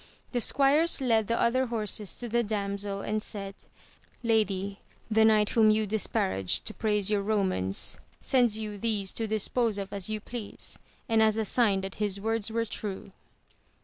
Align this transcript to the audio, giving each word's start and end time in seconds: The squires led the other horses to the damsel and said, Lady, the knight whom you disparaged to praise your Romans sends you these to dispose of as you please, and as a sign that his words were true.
The 0.31 0.41
squires 0.41 0.99
led 0.99 1.27
the 1.27 1.39
other 1.39 1.67
horses 1.67 2.15
to 2.15 2.27
the 2.27 2.41
damsel 2.41 3.01
and 3.01 3.21
said, 3.21 3.53
Lady, 4.23 4.79
the 5.11 5.23
knight 5.23 5.51
whom 5.51 5.69
you 5.69 5.85
disparaged 5.85 6.65
to 6.65 6.73
praise 6.73 7.11
your 7.11 7.21
Romans 7.21 7.99
sends 8.19 8.57
you 8.57 8.79
these 8.79 9.13
to 9.13 9.27
dispose 9.27 9.77
of 9.77 9.93
as 9.93 10.09
you 10.09 10.19
please, 10.19 10.79
and 11.07 11.21
as 11.21 11.37
a 11.37 11.45
sign 11.45 11.81
that 11.81 11.95
his 12.01 12.19
words 12.19 12.49
were 12.49 12.65
true. 12.65 13.11